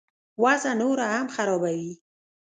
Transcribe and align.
وضع 0.43 0.69
نوره 0.81 1.03
هم 1.15 1.27
خرابوي. 1.35 1.91